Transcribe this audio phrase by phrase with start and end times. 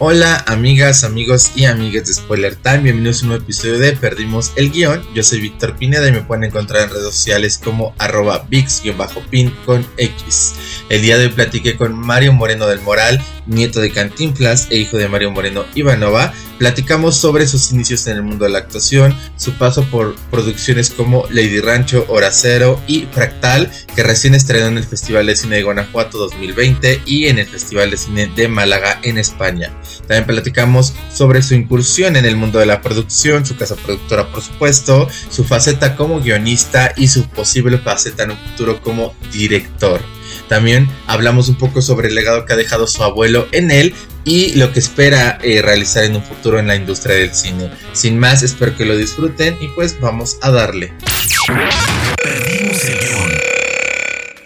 [0.00, 4.52] Hola amigas, amigos y amigas de Spoiler Time, bienvenidos a un nuevo episodio de Perdimos
[4.54, 5.04] el Guión.
[5.12, 9.84] Yo soy Víctor Pineda y me pueden encontrar en redes sociales como arroba VIX-pin con
[9.96, 10.54] X.
[10.88, 14.98] El día de hoy platiqué con Mario Moreno del Moral, nieto de Cantinflas e hijo
[14.98, 16.32] de Mario Moreno Ivanova.
[16.58, 21.24] Platicamos sobre sus inicios en el mundo de la actuación, su paso por producciones como
[21.30, 25.62] Lady Rancho, Hora Cero y Fractal, que recién estrenó en el Festival de Cine de
[25.62, 29.72] Guanajuato 2020 y en el Festival de Cine de Málaga en España.
[30.08, 34.42] También platicamos sobre su incursión en el mundo de la producción, su casa productora por
[34.42, 40.17] supuesto, su faceta como guionista y su posible faceta en un futuro como director.
[40.48, 43.94] También hablamos un poco sobre el legado que ha dejado su abuelo en él
[44.24, 47.70] y lo que espera eh, realizar en un futuro en la industria del cine.
[47.92, 50.92] Sin más, espero que lo disfruten y pues vamos a darle.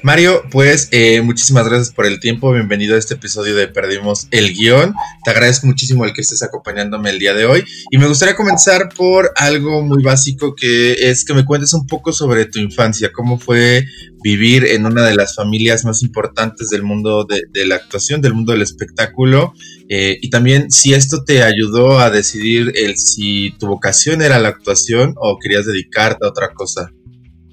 [0.02, 2.52] Mario, pues eh, muchísimas gracias por el tiempo.
[2.52, 4.94] Bienvenido a este episodio de Perdimos el Guión.
[5.24, 7.64] Te agradezco muchísimo el que estés acompañándome el día de hoy.
[7.92, 12.12] Y me gustaría comenzar por algo muy básico que es que me cuentes un poco
[12.12, 13.12] sobre tu infancia.
[13.12, 13.86] ¿Cómo fue
[14.24, 18.52] vivir en una de las familias más importantes del mundo de, la actuación, del mundo
[18.52, 19.54] del espectáculo?
[19.88, 24.48] Eh, y también si esto te ayudó a decidir el si tu vocación era la
[24.48, 26.92] actuación o querías dedicarte a otra cosa.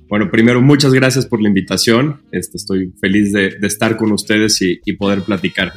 [0.10, 2.24] Bueno, primero, muchas gracias por la invitación.
[2.32, 5.72] Este, estoy feliz de, estar con ustedes y, poder platicar.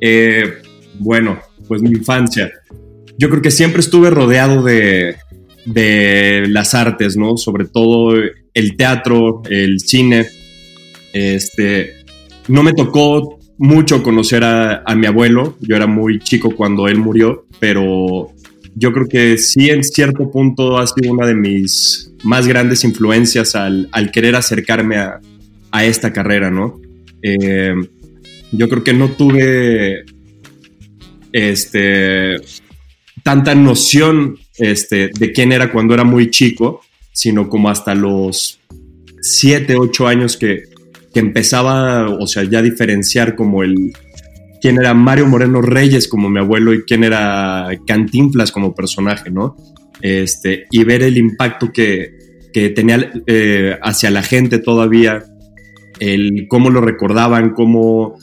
[0.00, 0.62] Eh,
[1.00, 2.52] bueno, pues mi infancia.
[3.18, 5.16] Yo creo que siempre estuve rodeado de,
[6.48, 7.36] las artes, ¿no?
[7.36, 8.14] Sobre todo
[8.54, 10.26] el teatro, el cine.
[11.12, 12.04] Este,
[12.46, 15.56] no me tocó mucho conocer a, a mi abuelo.
[15.60, 18.30] Yo era muy chico cuando él murió, pero
[18.78, 23.54] yo creo que sí en cierto punto ha sido una de mis más grandes influencias
[23.54, 25.20] al, querer acercarme a,
[25.82, 26.80] esta carrera, ¿no?
[27.20, 27.74] Eh,
[28.50, 30.04] yo creo que no tuve
[31.32, 32.36] este,
[33.22, 36.80] tanta noción este, de quién era cuando era muy chico,
[37.12, 38.58] sino como hasta los
[39.20, 40.62] 7, 8 años que,
[41.12, 43.92] que empezaba, o sea, ya a diferenciar como el,
[44.66, 49.54] quién era Mario Moreno Reyes como mi abuelo y quién era Cantinflas como personaje, ¿no?
[50.02, 52.10] Este, y ver el impacto que,
[52.74, 55.22] tenía eh, hacia la gente todavía,
[56.00, 58.18] el cómo lo recordaban, cómo,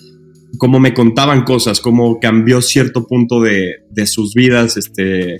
[0.58, 5.38] cómo me contaban cosas, cómo cambió cierto punto de, sus vidas este,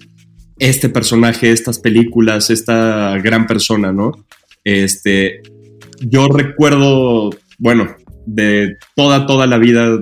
[0.58, 4.14] este personaje, estas películas, esta gran persona, ¿no?
[4.64, 5.42] Este,
[6.00, 7.94] yo recuerdo, bueno,
[8.26, 10.00] de toda, toda la vida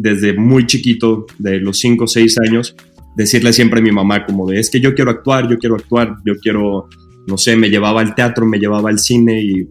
[0.00, 2.74] desde muy chiquito, de los 5 o 6 años,
[3.16, 6.16] decirle siempre a mi mamá como de, es que yo quiero actuar, yo quiero actuar,
[6.24, 6.88] yo quiero,
[7.26, 9.68] no sé, me llevaba al teatro, me llevaba al cine y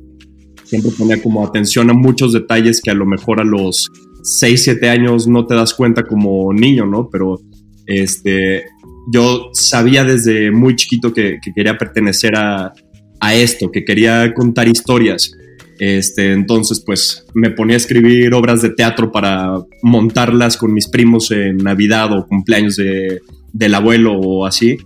[0.66, 3.90] siempre ponía como atención a muchos detalles que a lo mejor a los
[4.22, 7.10] 6, 7 años no te das cuenta como niño, ¿no?
[7.10, 7.42] Pero
[7.88, 8.66] este,
[9.12, 12.72] yo sabía desde muy chiquito que, quería pertenecer a,
[13.20, 15.32] a, esto, que quería contar historias.
[15.80, 21.32] Este, entonces, pues me ponía a escribir obras de teatro para montarlas con mis primos
[21.32, 23.22] en Navidad o cumpleaños de,
[23.54, 24.78] del abuelo o así.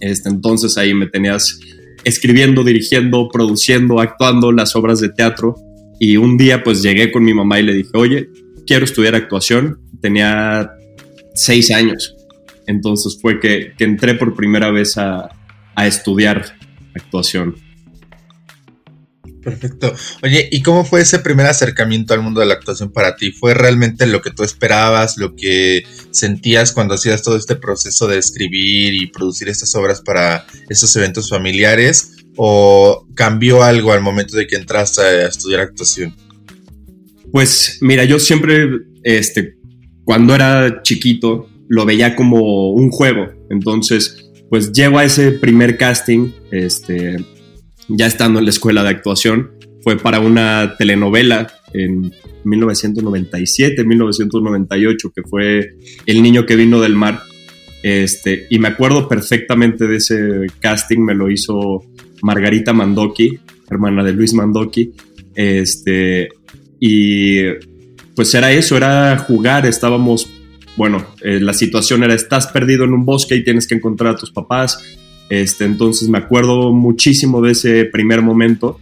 [0.00, 1.60] Este, entonces ahí me tenías
[2.02, 5.54] escribiendo, dirigiendo, produciendo, actuando las obras de teatro.
[6.00, 8.28] Y un día pues llegué con mi mamá y le dije, oye,
[8.66, 9.78] quiero estudiar actuación.
[10.00, 10.70] Tenía
[11.34, 12.16] seis años.
[12.66, 15.28] Entonces fue que, entré por primera vez a,
[15.76, 16.44] a estudiar
[16.94, 17.54] actuación.
[19.42, 19.94] Perfecto.
[20.22, 23.30] Oye, ¿y cómo fue ese primer acercamiento al mundo de la actuación para ti?
[23.30, 28.18] ¿Fue realmente lo que tú esperabas, lo que sentías cuando hacías todo este proceso de
[28.18, 32.16] escribir y producir estas obras para esos eventos familiares?
[32.36, 36.14] ¿O cambió algo al momento de que entraste a estudiar actuación?
[37.32, 38.68] Pues mira, yo siempre,
[39.02, 39.56] este,
[40.04, 43.28] cuando era chiquito, lo veía como un juego.
[43.50, 47.16] Entonces, pues llego a ese primer casting, este,
[47.88, 49.50] ya estando en la escuela de actuación.
[49.82, 52.12] Fue para una telenovela en
[52.44, 55.74] 1997, 1998, que fue
[56.06, 57.22] El niño que vino del mar.
[57.82, 61.84] Este, y me acuerdo perfectamente de ese casting, me lo hizo
[62.22, 63.38] Margarita Mandoki,
[63.70, 64.92] hermana de Luis Mandoki.
[65.34, 66.28] Este,
[66.80, 67.42] y
[68.14, 70.28] pues era eso, era jugar, estábamos,
[70.76, 74.16] bueno, eh, la situación era, estás perdido en un bosque y tienes que encontrar a
[74.16, 74.97] tus papás,
[75.30, 78.80] este, entonces me acuerdo muchísimo de ese primer momento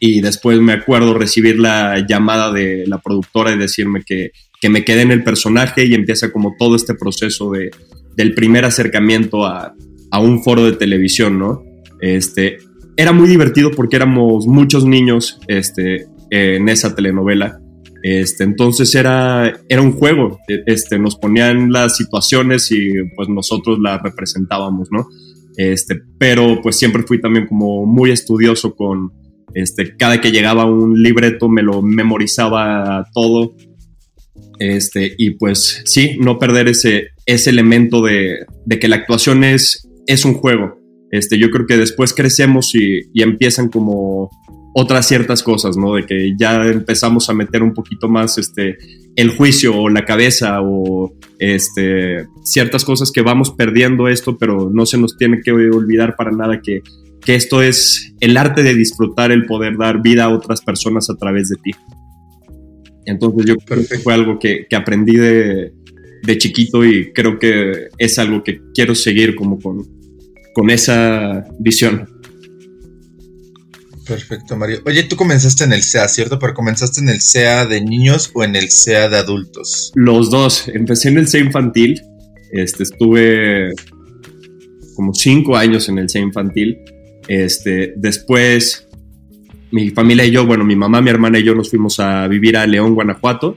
[0.00, 4.84] y después me acuerdo recibir la llamada de la productora y decirme que, que me
[4.84, 7.70] quedé en el personaje y empieza como todo este proceso de,
[8.16, 9.74] del primer acercamiento a,
[10.10, 11.62] a un foro de televisión, ¿no?
[12.00, 12.58] Este,
[12.96, 17.60] era muy divertido porque éramos muchos niños este, en esa telenovela.
[18.02, 24.02] Este, entonces era, era un juego, este, nos ponían las situaciones y pues nosotros las
[24.02, 25.06] representábamos, ¿no?
[25.56, 29.12] Este, pero pues siempre fui también como muy estudioso con,
[29.54, 33.54] este, cada que llegaba un libreto me lo memorizaba todo.
[34.58, 38.46] Este, y pues sí, no perder ese, ese elemento de,
[38.80, 40.78] que la actuación es, es un juego.
[41.10, 44.30] Este, yo creo que después crecemos y, empiezan como
[44.74, 45.94] otras ciertas cosas, ¿no?
[45.94, 48.78] De que ya empezamos a meter un poquito más este,
[49.16, 54.86] el juicio o la cabeza o este, ciertas cosas que vamos perdiendo esto, pero no
[54.86, 56.80] se nos tiene que olvidar para nada que
[57.24, 61.16] que esto es el arte de disfrutar, el poder dar vida a otras personas a
[61.16, 61.70] través de ti.
[63.06, 65.72] Entonces yo creo que fue algo que, aprendí de,
[66.38, 69.84] chiquito y creo que es algo que quiero seguir como con,
[70.54, 72.08] con esa visión.
[74.06, 74.82] Perfecto, Mario.
[74.84, 76.38] Oye, tú comenzaste en el SEA, ¿cierto?
[76.38, 79.92] Pero comenzaste en el SEA de niños o en el SEA de adultos.
[79.94, 80.68] Los dos.
[80.68, 82.02] Empecé en el SEA infantil.
[82.52, 83.70] Este, estuve
[84.96, 86.78] como cinco años en el SEA infantil
[87.28, 88.88] este, después,
[89.70, 92.56] mi familia y yo, bueno, mi mamá, mi hermana y yo nos fuimos a vivir
[92.56, 93.56] a León, Guanajuato.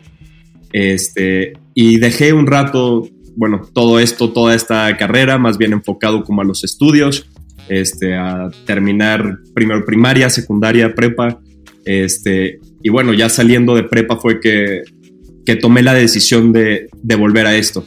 [0.72, 6.42] Este, y dejé un rato, bueno, todo esto, toda esta carrera, más bien enfocado como
[6.42, 7.30] a los estudios,
[7.70, 11.40] este, a terminar primero primaria, secundaria, prepa.
[11.86, 14.84] Este, y bueno, ya saliendo de prepa fue que,
[15.46, 17.86] que tomé la decisión de, de volver a esto.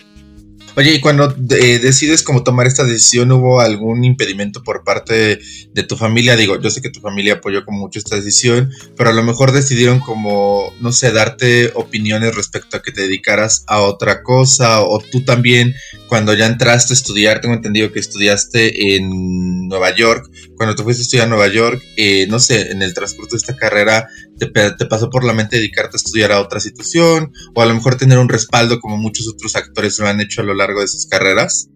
[0.79, 5.41] Oye, y cuando eh, decides como tomar esta decisión, ¿hubo algún impedimento por parte
[5.73, 6.37] de, tu familia?
[6.37, 9.51] Digo, yo sé que tu familia apoyó como mucho esta decisión, pero a lo mejor
[9.51, 15.01] decidieron como, no sé, darte opiniones respecto a que te dedicaras a otra cosa, o
[15.01, 15.75] tú también,
[16.09, 21.01] cuando ya entraste a estudiar, tengo entendido que estudiaste en Nueva York, cuando te fuiste
[21.01, 24.07] a estudiar a Nueva York, eh, no sé, en el transcurso de esta carrera,
[24.39, 27.97] te, pasó por la mente dedicarte a estudiar a otra situación o a lo mejor
[27.97, 31.07] tener un respaldo como muchos otros actores lo han hecho a lo largo de sus
[31.07, 31.69] carreras?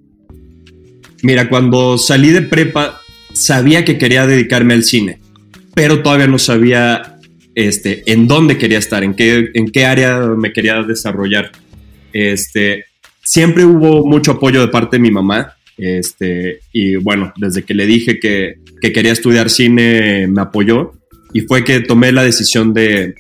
[1.23, 3.01] Mira, cuando salí de prepa
[3.33, 5.21] sabía que quería dedicarme al cine,
[5.75, 7.19] pero todavía no sabía
[7.55, 11.53] este, en dónde quería estar, en qué, en qué área me quería desarrollar.
[12.13, 12.85] Este,
[13.23, 15.55] siempre hubo mucho apoyo de parte de mi mamá.
[15.77, 20.93] Este, y bueno, desde que le dije que, que quería estudiar cine, me apoyó
[21.33, 23.15] y fue que tomé la decisión de,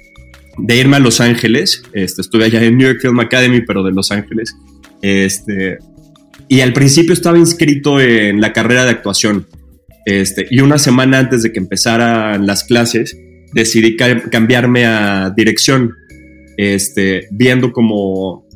[0.68, 1.82] irme a Los Ángeles.
[1.92, 4.54] Este, estuve allá en New York Film Academy, pero de Los Ángeles.
[5.00, 5.78] Este,
[6.48, 9.46] y al principio estaba inscrito en la carrera de actuación.
[10.04, 13.16] Este, y una semana antes de que empezaran las clases,
[13.52, 15.94] decidí cambiarme a dirección.
[16.58, 18.46] Este, viendo como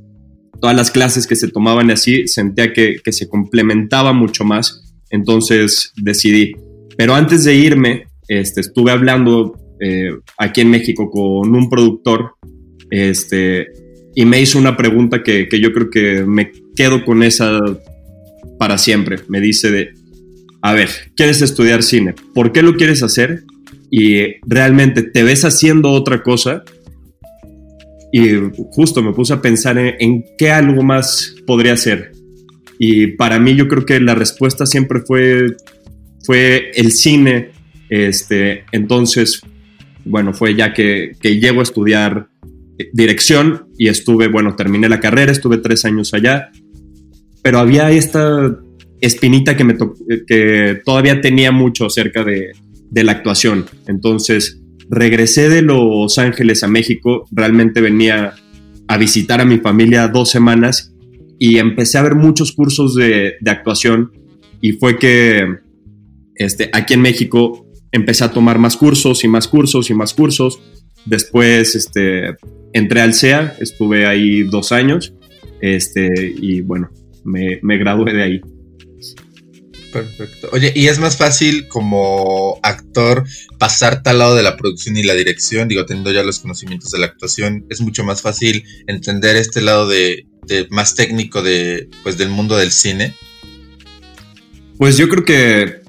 [0.61, 4.95] todas las clases que se tomaban así, sentía que, que se complementaba mucho más.
[5.11, 6.55] Entonces decidí.
[6.99, 12.35] Pero antes de irme, este, estuve hablando eh, aquí en México con un productor
[12.91, 13.67] este,
[14.15, 17.61] y me hizo una pregunta que, yo creo que me quedo con esa
[18.59, 19.19] para siempre.
[19.29, 19.91] Me dice de,
[20.63, 22.15] a ver, ¿quieres estudiar cine?
[22.35, 23.45] ¿Por qué lo quieres hacer?
[23.91, 26.65] Y realmente te ves haciendo otra cosa.
[28.13, 28.37] Y
[28.71, 32.13] justo me puse a pensar en, qué algo más podría hacer.
[32.79, 35.57] Y para mí yo creo que la respuesta siempre fue,
[36.25, 37.51] fue el cine
[37.89, 39.41] este, entonces,
[40.05, 42.29] bueno, fue ya que, que llego a estudiar
[42.93, 46.51] dirección y estuve, bueno, terminé la carrera, estuve tres años allá,
[47.43, 48.59] pero había esta
[49.01, 49.77] espinita que, me
[50.27, 52.53] que todavía tenía mucho acerca de,
[52.91, 53.67] de la actuación.
[53.87, 58.35] Entonces, regresé de Los Ángeles a México, realmente venía
[58.89, 60.95] a visitar a mi familia dos semanas
[61.39, 64.13] y empecé a ver muchos cursos de, de actuación
[64.61, 65.45] y fue que
[66.37, 67.66] este, aquí en México
[67.97, 70.61] empecé a tomar más cursos y más cursos y más cursos.
[71.05, 72.37] Después este,
[72.73, 75.15] entré al CEA, estuve ahí dos años
[75.61, 76.91] este, y bueno,
[77.25, 78.41] me, me gradué de ahí.
[79.93, 80.51] Perfecto.
[80.53, 83.25] Oye, ¿y es más fácil como actor
[83.59, 85.69] pasar al lado de la producción y la dirección?
[85.69, 89.89] Digo, teniendo ya los conocimientos de la actuación, es mucho más fácil entender este lado
[89.89, 93.15] de, de más técnico de, pues, del mundo del cine.
[94.77, 95.81] Pues yo creo que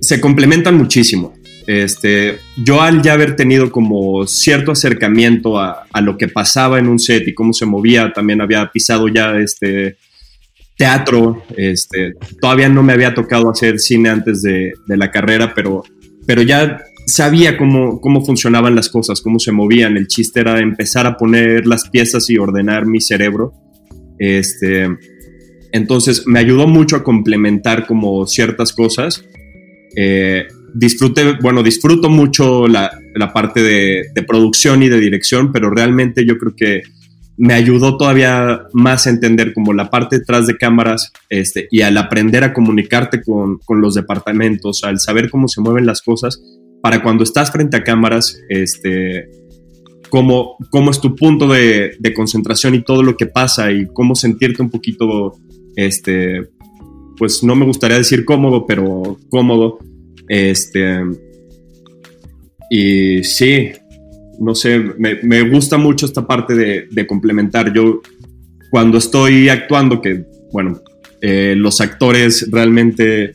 [0.00, 1.33] se complementan muchísimo.
[1.66, 6.98] Este, yo al ya haber tenido como cierto acercamiento a, lo que pasaba en un
[6.98, 9.96] set y cómo se movía, también había pisado ya este
[10.76, 15.84] teatro, este, todavía no me había tocado hacer cine antes de, la carrera, pero,
[16.26, 19.96] pero ya sabía cómo, cómo funcionaban las cosas, cómo se movían.
[19.96, 23.54] El chiste era empezar a poner las piezas y ordenar mi cerebro.
[24.18, 24.88] Este,
[25.72, 29.24] entonces me ayudó mucho a complementar como ciertas cosas.
[29.96, 36.26] Eh, disfrute, bueno, disfruto mucho la, la parte de, producción y de dirección, pero realmente
[36.26, 36.82] yo creo que
[37.36, 41.96] me ayudó todavía más a entender como la parte detrás de cámaras este, y al
[41.96, 46.40] aprender a comunicarte con, con los departamentos, al saber cómo se mueven las cosas,
[46.82, 49.30] para cuando estás frente a cámaras, este,
[50.10, 54.14] cómo, cómo es tu punto de, de, concentración y todo lo que pasa y cómo
[54.14, 55.32] sentirte un poquito,
[55.76, 56.42] este,
[57.16, 59.78] pues no me gustaría decir cómodo, pero cómodo.
[60.28, 61.00] Este,
[62.70, 63.70] y sí,
[64.40, 67.72] no sé, me, me gusta mucho esta parte de, de, complementar.
[67.72, 68.00] Yo
[68.70, 70.80] cuando estoy actuando, que bueno,
[71.20, 73.34] eh, los actores realmente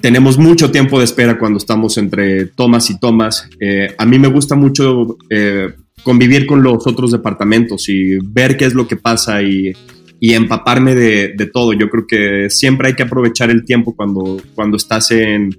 [0.00, 3.48] tenemos mucho tiempo de espera cuando estamos entre tomas y tomas.
[3.60, 5.72] Eh, a mí me gusta mucho eh,
[6.02, 9.72] convivir con los otros departamentos y ver qué es lo que pasa y,
[10.20, 11.72] y empaparme de, de, todo.
[11.72, 15.50] Yo creo que siempre hay que aprovechar el tiempo cuando, cuando estás en,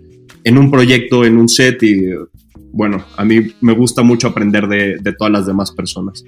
[0.43, 2.09] en un proyecto, en un set y
[2.71, 6.23] bueno, a mí me gusta mucho aprender de, de, todas las demás personas.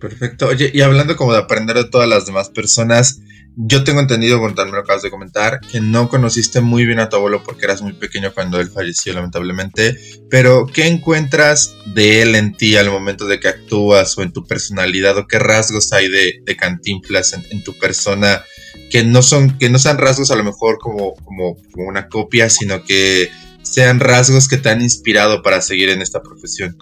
[0.00, 0.46] Perfecto.
[0.48, 3.20] Oye, y hablando como de aprender de todas las demás personas,
[3.60, 7.08] yo tengo entendido, bueno, también lo acabas de comentar, que no conociste muy bien a
[7.08, 9.98] tu abuelo porque eras muy pequeño cuando él falleció, lamentablemente.
[10.30, 14.46] Pero, ¿qué encuentras de él en ti al momento de que actúas o en tu
[14.46, 15.18] personalidad?
[15.18, 18.44] ¿O qué rasgos hay de, de Cantinflas en, tu persona
[18.90, 22.84] que no son, que no sean rasgos a lo mejor como, como una copia, sino
[22.84, 23.28] que
[23.62, 26.76] sean rasgos que te han inspirado para seguir en esta profesión?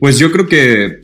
[0.00, 1.00] Pues yo creo que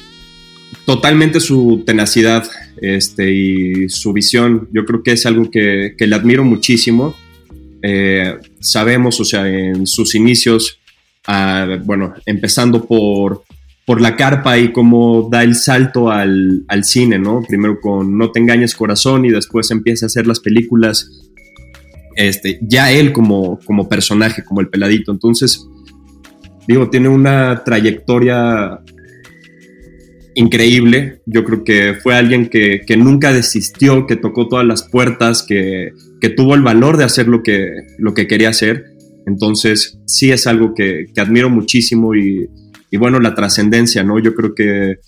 [0.86, 2.50] totalmente su tenacidad
[2.80, 7.14] este, y su visión, yo creo que es algo que, que le admiro muchísimo.
[7.82, 10.80] Eh, sabemos, o sea, en sus inicios,
[11.28, 13.44] uh, bueno, empezando por,
[13.84, 17.42] por la carpa y cómo da el salto al, al, cine, ¿no?
[17.46, 21.10] Primero con No te engañes corazón y después empieza a hacer las películas,
[22.16, 25.12] este, ya él como, como personaje, como el peladito.
[25.12, 25.66] Entonces,
[26.66, 28.80] digo, tiene una trayectoria
[30.34, 31.22] increíble.
[31.26, 35.92] Yo creo que fue alguien que, que, nunca desistió, que tocó todas las puertas, que,
[36.20, 38.84] que, tuvo el valor de hacer lo que, lo que quería hacer.
[39.26, 42.48] Entonces, sí es algo que, que admiro muchísimo y,
[42.90, 44.18] y bueno, la trascendencia, ¿no?
[44.18, 44.98] Yo creo que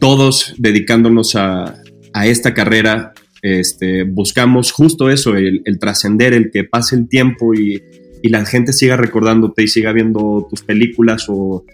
[0.00, 6.96] todos dedicándonos a, a esta carrera, este, buscamos justo eso, el, trascender, el que pase
[6.96, 7.82] el tiempo y,
[8.22, 11.64] y la gente siga recordándote y siga viendo tus películas o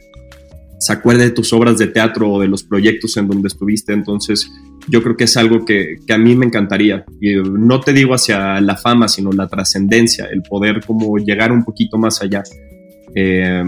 [0.83, 3.93] se acuerde de tus obras de teatro o de los proyectos en donde estuviste.
[3.93, 4.51] Entonces,
[4.89, 7.05] yo creo que es algo que, que, a mí me encantaría.
[7.21, 11.63] Y no te digo hacia la fama, sino la trascendencia, el poder como llegar un
[11.63, 12.43] poquito más allá.
[13.15, 13.63] Eh,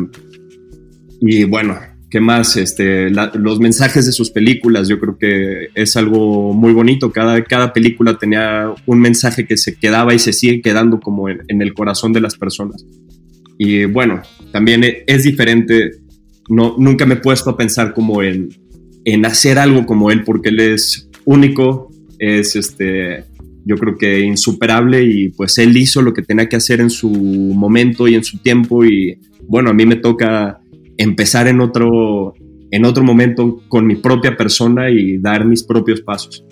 [1.20, 1.78] y bueno,
[2.10, 2.56] ¿qué más?
[2.56, 7.12] Este, la, los mensajes de sus películas, yo creo que es algo muy bonito.
[7.12, 11.42] Cada, cada película tenía un mensaje que se quedaba y se sigue quedando como en,
[11.46, 12.84] en el corazón de las personas.
[13.56, 16.03] Y bueno, también es diferente
[16.48, 18.48] no, nunca me he puesto a pensar como en,
[19.04, 23.24] en hacer algo como él, porque él es único, es este,
[23.64, 27.10] yo creo que insuperable y pues él hizo lo que tenía que hacer en su
[27.10, 30.60] momento y en su tiempo y bueno, a mí me toca
[30.96, 32.34] empezar en otro,
[32.70, 36.44] en otro momento con mi propia persona y dar mis propios pasos.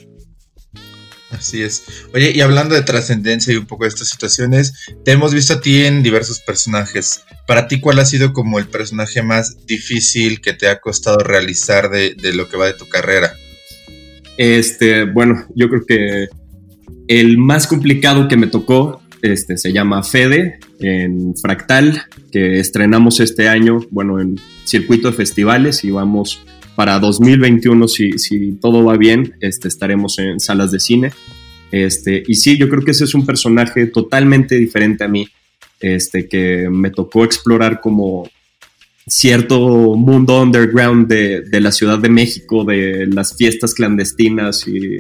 [1.33, 1.83] Así es.
[2.15, 4.75] Oye, y hablando de trascendencia y un poco de estas situaciones,
[5.05, 7.23] te hemos visto a ti en diversos personajes.
[7.47, 11.91] Para ti, ¿cuál ha sido como el personaje más difícil que te ha costado realizar
[11.91, 13.33] de, de lo que va de tu carrera?
[14.37, 16.29] Este, bueno, yo creo que
[17.09, 23.49] el más complicado que me tocó este, se llama Fede en Fractal, que estrenamos este
[23.49, 26.43] año, bueno, en circuito de festivales y vamos
[26.75, 31.13] para 2021, si, todo va bien, este, estaremos en salas de cine.
[31.71, 35.29] Este, y sí, yo creo que ese es un personaje totalmente diferente a mí,
[35.81, 38.29] este, que me tocó explorar como
[39.07, 44.99] cierto mundo underground de, la Ciudad de México, de las fiestas clandestinas y,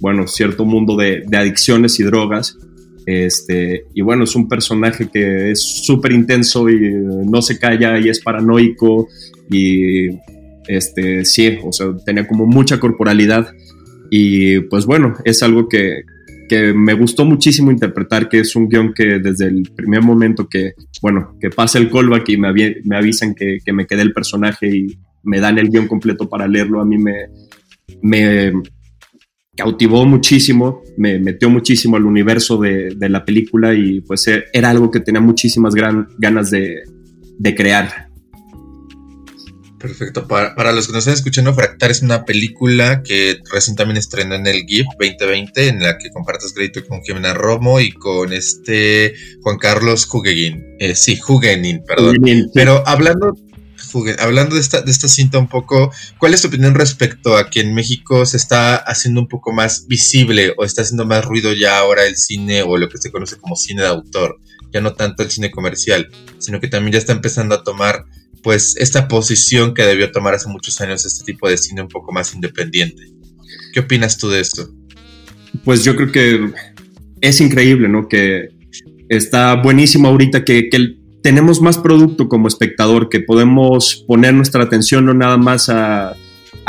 [0.00, 2.56] bueno, cierto mundo de, de adicciones y drogas.
[3.04, 8.08] Este, y bueno, es un personaje que es súper intenso y no se calla y
[8.08, 9.08] es paranoico
[9.50, 10.08] y
[10.68, 13.52] este, sí, o sea, tenía como mucha corporalidad
[14.10, 16.02] y pues bueno, es algo que,
[16.48, 20.72] que me gustó muchísimo interpretar, que es un guion que desde el primer momento que,
[21.00, 22.52] bueno, que pasa el callback y me,
[22.84, 26.46] me avisan que, que, me quedé el personaje y me dan el guion completo para
[26.48, 27.28] leerlo, a mí me,
[28.02, 28.52] me,
[29.56, 35.00] cautivó muchísimo, me metió muchísimo al universo de, la película y pues era algo que
[35.00, 36.82] tenía muchísimas ganas de,
[37.56, 38.08] crear.
[39.82, 40.28] Perfecto.
[40.28, 44.46] Para, los que nos están escuchando, Fractal es una película que recién también estrenó en
[44.46, 49.58] el GIF 2020, en la que compartes crédito con Jimena Romo y con este Juan
[49.58, 50.76] Carlos Huguenin.
[50.78, 52.16] Eh, sí, Huguenin, perdón.
[52.54, 53.36] Pero hablando,
[54.20, 57.60] hablando de esta, de esta cinta un poco, ¿cuál es tu opinión respecto a que
[57.60, 61.78] en México se está haciendo un poco más visible o está haciendo más ruido ya
[61.78, 64.38] ahora el cine o lo que se conoce como cine de autor?
[64.72, 66.08] Ya no tanto el cine comercial,
[66.38, 68.06] sino que también ya está empezando a tomar
[68.42, 72.12] pues esta posición que debió tomar hace muchos años este tipo de cine un poco
[72.12, 73.02] más independiente.
[73.72, 74.68] ¿Qué opinas tú de esto?
[75.64, 76.52] Pues yo creo que
[77.20, 78.08] es increíble, ¿no?
[78.08, 78.48] Que
[79.08, 80.68] está buenísimo ahorita que,
[81.22, 86.16] tenemos más producto como espectador, que podemos poner nuestra atención no nada más a,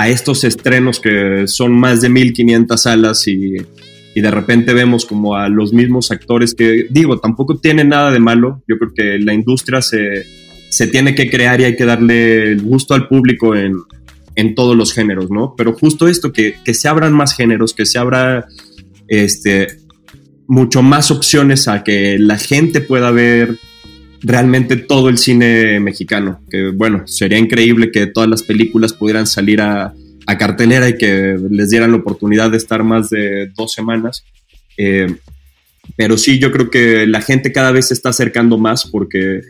[0.07, 3.55] estos estrenos que son más de 1500 salas y,
[4.15, 8.61] de repente vemos como a los mismos actores que, digo, tampoco tiene nada de malo.
[8.67, 10.23] Yo creo que la industria se,
[10.87, 13.75] tiene que crear y hay que darle el gusto al público en,
[14.55, 15.53] todos los géneros, ¿no?
[15.55, 18.47] Pero justo esto, que, que se abran más géneros, que se abra
[19.07, 19.67] este,
[20.47, 23.57] mucho más opciones a que la gente pueda ver
[24.21, 26.41] realmente todo el cine mexicano.
[26.49, 29.93] Que bueno, sería increíble que todas las películas pudieran salir a,
[30.39, 34.23] cartelera y que les dieran la oportunidad de estar más de dos semanas.
[34.77, 35.13] Eh,
[35.97, 39.41] pero sí, yo creo que la gente cada vez se está acercando más porque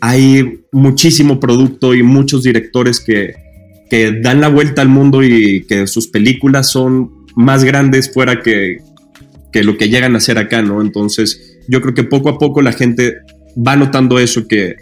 [0.00, 3.34] hay muchísimo producto y muchos directores que,
[3.90, 8.78] que dan la vuelta al mundo y que sus películas son más grandes fuera que,
[9.52, 10.80] que lo que llegan a hacer acá, ¿no?
[10.80, 13.18] Entonces, yo creo que poco a poco la gente
[13.56, 14.76] va notando eso, que,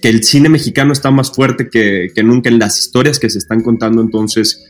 [0.00, 4.00] el cine mexicano está más fuerte que, nunca en las historias que se están contando,
[4.00, 4.64] entonces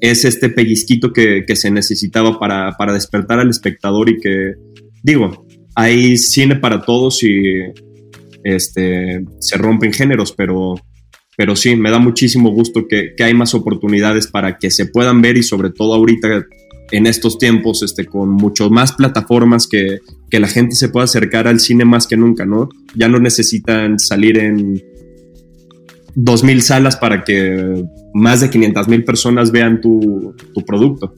[0.00, 4.52] es este pellizquito que, se necesitaba para, despertar al espectador y que,
[5.02, 7.64] digo, hay cine para todos y
[8.54, 10.74] este, se rompen géneros, pero,
[11.36, 15.22] pero sí, me da muchísimo gusto que, que hay más oportunidades para que se puedan
[15.22, 16.46] ver y sobre todo ahorita
[16.90, 19.98] en estos tiempos, este, con mucho más plataformas que,
[20.30, 22.68] que la gente se pueda acercar al cine más que nunca, ¿no?
[22.94, 24.82] Ya no necesitan salir en
[26.16, 27.84] 2.000 salas para que
[28.14, 31.14] más de 500.000 personas vean tu, tu producto.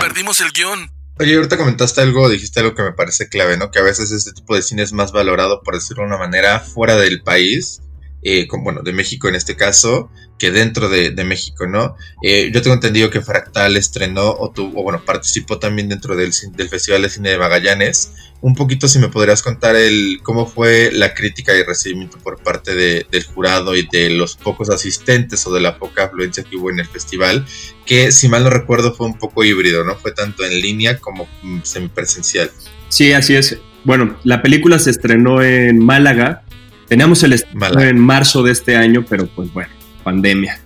[0.00, 0.90] Perdimos el guion.
[1.18, 3.70] Oye, ahorita comentaste algo, dijiste algo que me parece clave, ¿no?
[3.70, 6.60] Que a veces este tipo de cine es más valorado, por decirlo de una manera,
[6.60, 7.80] fuera del país
[8.22, 11.96] eh, bueno, de México en este caso, que dentro de, México, ¿no?
[12.22, 17.02] Eh, yo tengo entendido que Fractal estrenó o, tuvo, bueno, participó también dentro del, Festival
[17.02, 18.12] de Cine de Magallanes.
[18.42, 22.74] Un poquito si me podrías contar el cómo fue la crítica y recibimiento por parte
[22.74, 26.80] del jurado y de los pocos asistentes o de la poca afluencia que hubo en
[26.80, 27.46] el festival,
[27.86, 29.96] que si mal no recuerdo fue un poco híbrido, ¿no?
[29.96, 32.50] Fue tanto en línea como mm, semipresencial.
[32.88, 33.58] Sí, así es.
[33.84, 36.44] Bueno, la película se estrenó en Málaga
[36.88, 39.70] Teníamos el estreno en marzo de este año, pero pues bueno,
[40.06, 40.60] pandemia.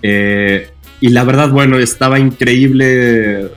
[0.00, 0.70] Eh,
[1.00, 3.50] y la verdad, bueno, estaba increíble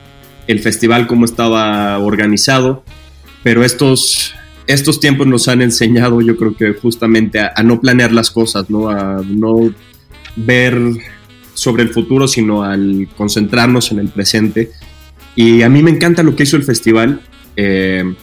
[0.48, 2.84] el festival, como estaba organizado,
[3.44, 4.34] pero estos,
[4.66, 8.90] estos tiempos nos han enseñado, yo creo que justamente a, no planear las cosas, ¿no?
[8.90, 9.72] A no
[10.36, 10.76] ver
[11.54, 14.72] sobre el futuro, sino al concentrarnos en el presente.
[15.36, 17.22] Y a mí me encanta lo que hizo el festival.
[17.56, 18.16] Eh,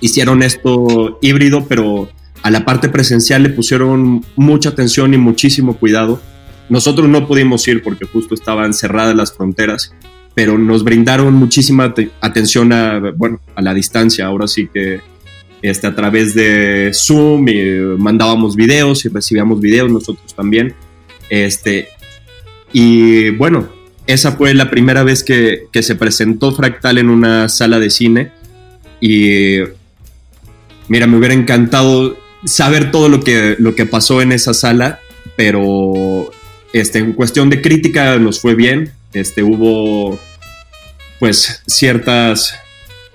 [0.00, 2.08] hicieron esto híbrido, pero
[2.42, 6.22] a la parte presencial le pusieron mucha atención y muchísimo cuidado.
[6.68, 9.94] Nosotros no pudimos ir porque justo estaban cerradas las fronteras,
[10.34, 14.26] pero nos brindaron muchísima atención a, bueno, a la distancia.
[14.26, 15.00] Ahora sí que
[15.62, 17.46] este, a través de Zoom
[17.98, 20.74] mandábamos videos y recibíamos videos nosotros también.
[21.30, 21.88] Este,
[22.72, 23.68] y bueno,
[24.06, 28.32] esa fue la primera vez que, que se presentó Fractal en una sala de cine.
[29.00, 29.58] Y
[30.88, 35.00] mira, me hubiera encantado saber todo lo que, lo que pasó en esa sala,
[35.36, 36.30] pero
[36.80, 38.92] este, en cuestión de crítica nos fue bien.
[39.14, 40.18] Este, hubo
[41.18, 42.54] pues ciertas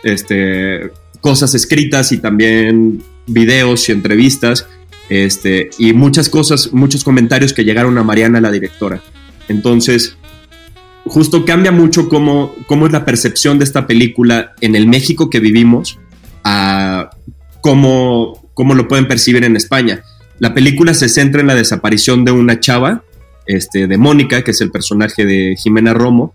[0.04, 4.66] este, cosas escritas y también videos y entrevistas
[5.10, 9.00] este, y muchas cosas, muchos comentarios que llegaron a Mariana, la directora.
[9.48, 10.18] Entonces,
[11.06, 15.40] justo cambia mucho cómo, cómo es la percepción de esta película en el México que
[15.40, 16.00] vivimos
[16.44, 17.12] a
[17.62, 20.02] cómo, cómo lo pueden percibir en España.
[20.40, 23.04] La película se centra en la desaparición de una chava,
[23.46, 26.34] este, de Mónica, que es el personaje de Jimena Romo,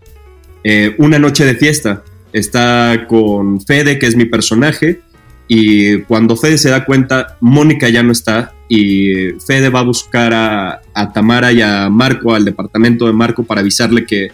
[0.63, 2.03] eh, una noche de fiesta.
[2.33, 5.01] Está con Fede, que es mi personaje,
[5.47, 10.33] y cuando Fede se da cuenta, Mónica ya no está, y Fede va a buscar
[10.33, 10.81] a,
[11.13, 14.31] Tamara y a Marco, al departamento de Marco, para avisarle que,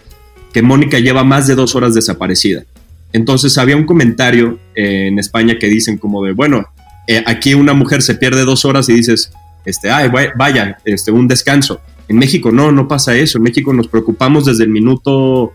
[0.52, 2.64] que Mónica lleva más de dos horas desaparecida.
[3.12, 6.66] Entonces había un comentario en España que dicen como de, bueno,
[7.08, 9.32] eh, aquí una mujer se pierde dos horas y dices,
[9.66, 11.80] este, ay, vaya, este, un descanso.
[12.17, 13.38] México no, no pasa eso.
[13.38, 15.54] En México nos preocupamos desde el minuto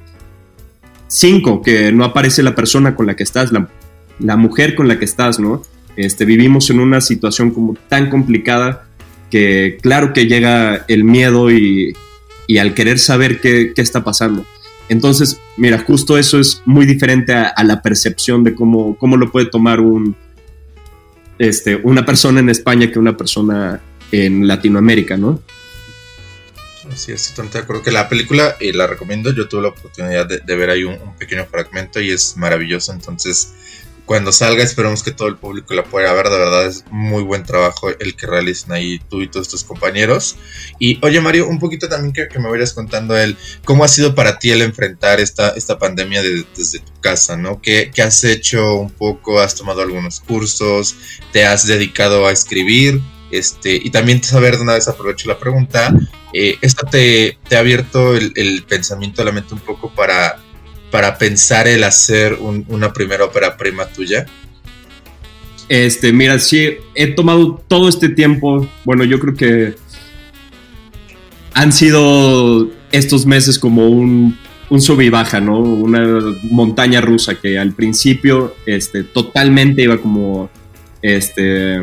[1.08, 5.04] cinco que no aparece la persona con la que estás, la, mujer con la que
[5.04, 5.62] estás, ¿no?
[5.96, 8.86] Este, vivimos en una situación como tan complicada
[9.30, 11.94] que claro que llega el miedo y,
[12.58, 14.46] al querer saber qué, está pasando.
[14.88, 19.30] Entonces, mira, justo eso es muy diferente a, a, la percepción de cómo, cómo lo
[19.30, 20.16] puede tomar un,
[21.38, 25.40] este, una persona en España que una persona en Latinoamérica, ¿no?
[26.94, 30.26] Sí, estoy totalmente de acuerdo que la película, y la recomiendo, yo tuve la oportunidad
[30.26, 33.52] de, ver ahí un, pequeño fragmento y es maravilloso, entonces
[34.04, 37.44] cuando salga esperemos que todo el público la pueda ver, de verdad es muy buen
[37.44, 40.36] trabajo el que realizan ahí tú y todos tus compañeros.
[40.78, 44.14] Y oye Mario, un poquito también que, que me vayas contando él, ¿cómo ha sido
[44.14, 47.60] para ti el enfrentar esta, esta pandemia de, desde tu casa, ¿no?
[47.60, 49.40] ¿Qué, ¿Qué has hecho un poco?
[49.40, 50.96] ¿Has tomado algunos cursos?
[51.30, 53.02] ¿Te has dedicado a escribir?
[53.30, 55.94] Este, y también saber de una vez aprovecho la pregunta,
[56.32, 60.36] eh, ¿esto te, ha abierto el, el, pensamiento, la mente un poco para,
[60.90, 64.26] para pensar el hacer un, una primera ópera prima tuya?
[65.68, 69.74] Este, mira, sí, he tomado todo este tiempo, bueno, yo creo que
[71.52, 74.38] han sido estos meses como un,
[74.70, 75.58] un sub y baja, ¿no?
[75.58, 80.48] Una montaña rusa que al principio, este, totalmente iba como,
[81.02, 81.82] este,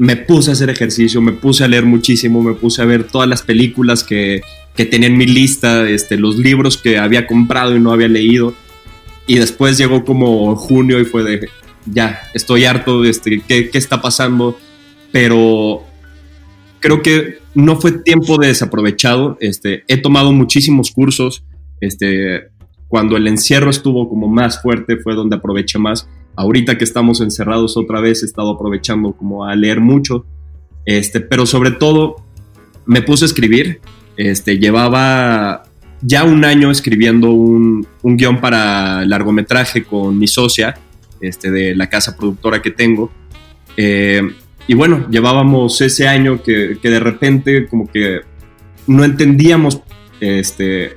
[0.00, 3.28] me puse a hacer ejercicio, me puse a leer muchísimo, me puse a ver todas
[3.28, 4.40] las películas que,
[4.74, 8.54] que tenía en mi lista, este, los libros que había comprado y no había leído.
[9.26, 11.50] Y después llegó como junio y fue de,
[11.84, 14.58] ya, estoy harto, este, ¿qué, qué está pasando?
[15.12, 15.84] Pero
[16.78, 19.36] creo que no fue tiempo de desaprovechado.
[19.38, 21.44] Este, he tomado muchísimos cursos.
[21.78, 22.48] Este,
[22.88, 26.08] cuando el encierro estuvo como más fuerte fue donde aproveché más
[26.40, 30.24] ahorita que estamos encerrados otra vez he estado aprovechando como a leer mucho,
[30.86, 32.16] este, pero sobre todo
[32.86, 33.80] me puse a escribir,
[34.16, 35.64] este, llevaba
[36.02, 40.78] ya un año escribiendo un, guion para largometraje con mi socia,
[41.20, 43.10] este, de la casa productora que tengo,
[43.76, 44.22] eh,
[44.66, 48.20] y bueno, llevábamos ese año que, que, de repente como que
[48.86, 49.80] no entendíamos
[50.20, 50.96] este,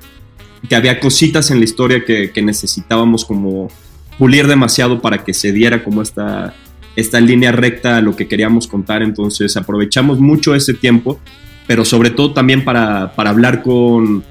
[0.69, 3.69] que había cositas en la historia que, que necesitábamos como
[4.17, 6.54] pulir demasiado para que se diera como esta,
[6.95, 9.02] esta línea recta a lo que queríamos contar.
[9.02, 11.19] Entonces aprovechamos mucho ese tiempo,
[11.67, 14.23] pero sobre todo también para, para hablar con,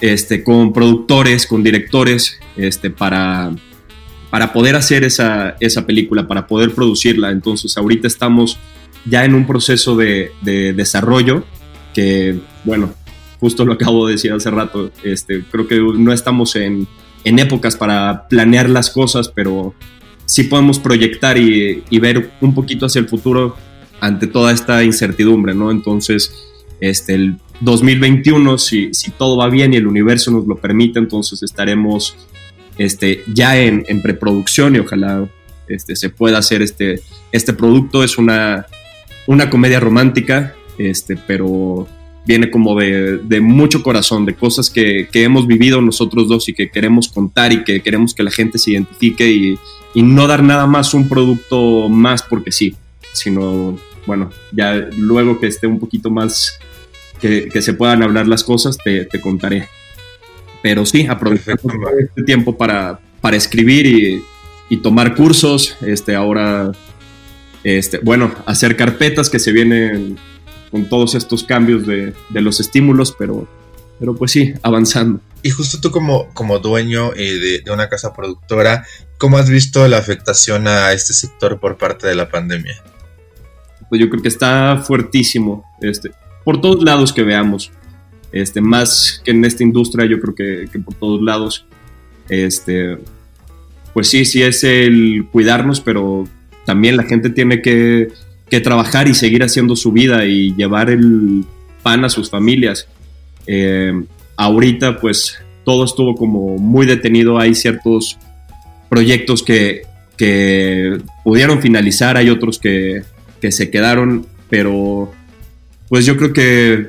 [0.00, 3.52] este, con productores, con directores, este, para,
[4.30, 7.30] para poder hacer esa, esa película, para poder producirla.
[7.30, 8.58] Entonces ahorita estamos
[9.04, 11.44] ya en un proceso de, de desarrollo
[11.94, 12.92] que, bueno,
[13.40, 16.86] justo lo acabo de decir hace rato, este, creo que no estamos en
[17.24, 19.74] en épocas para planear las cosas, pero
[20.24, 23.56] sí podemos proyectar y, ver un poquito hacia el futuro
[24.00, 25.70] ante toda esta incertidumbre, ¿no?
[25.70, 26.32] Entonces,
[26.80, 31.42] este, el 2021, si, si todo va bien y el universo nos lo permite, entonces
[31.42, 32.16] estaremos
[32.78, 35.28] este, ya en, en preproducción y ojalá
[35.68, 37.00] este, se pueda hacer este,
[37.32, 38.02] este producto.
[38.02, 38.66] Es una,
[39.26, 41.86] una comedia romántica, este, pero
[42.26, 46.54] viene como de, de mucho corazón, de cosas que, que, hemos vivido nosotros dos y
[46.54, 49.58] que queremos contar y que queremos que la gente se identifique y,
[49.94, 52.76] y no dar nada más un producto más porque sí,
[53.12, 56.58] sino, bueno, ya luego que esté un poquito más,
[57.20, 59.68] que, que se puedan hablar las cosas, te, te contaré.
[60.62, 61.62] Pero sí, aprovechando
[61.98, 64.22] este tiempo para, para escribir y,
[64.68, 66.72] y, tomar cursos, este, ahora,
[67.64, 70.18] este, bueno, hacer carpetas que se vienen
[70.70, 73.48] con todos estos cambios de, de los estímulos, pero,
[73.98, 75.20] pero pues sí, avanzando.
[75.42, 78.84] Y justo tú como, como dueño eh, de, de, una casa productora,
[79.18, 82.82] ¿cómo has visto la afectación a este sector por parte de la pandemia?
[83.88, 86.10] Pues yo creo que está fuertísimo, este,
[86.44, 87.72] por todos lados que veamos,
[88.32, 91.66] este, más que en esta industria, yo creo que, que por todos lados,
[92.28, 92.98] este,
[93.92, 96.28] pues sí, sí es el cuidarnos, pero
[96.64, 98.08] también la gente tiene que
[98.50, 101.44] que trabajar y seguir haciendo su vida y llevar el
[101.82, 102.88] pan a sus familias.
[103.46, 103.92] Eh,
[104.36, 108.18] ahorita pues todo estuvo como muy detenido, hay ciertos
[108.88, 109.82] proyectos que,
[110.16, 113.02] que pudieron finalizar, hay otros que,
[113.40, 115.12] que, se quedaron, pero
[115.88, 116.88] pues yo creo que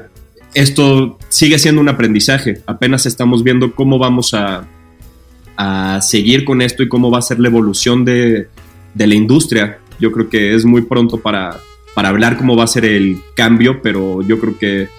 [0.54, 4.68] esto sigue siendo un aprendizaje, apenas estamos viendo cómo vamos a,
[5.58, 8.48] a seguir con esto y cómo va a ser la evolución de,
[8.96, 11.60] de la industria yo creo que es muy pronto para,
[11.94, 14.90] para hablar cómo va a ser el cambio, pero yo creo que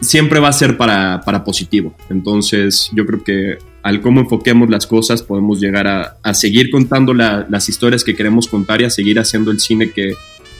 [0.00, 1.94] siempre va a ser para, para, positivo.
[2.08, 7.12] Entonces yo creo que al cómo enfoquemos las cosas podemos llegar a, a seguir contando
[7.12, 10.14] las historias que queremos contar y a seguir haciendo el cine que,